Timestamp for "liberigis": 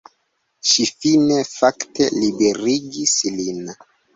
2.17-3.17